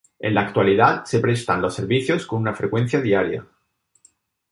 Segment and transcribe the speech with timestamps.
[0.17, 3.45] En la actualidad se prestan los servicios con una frecuencia diaria.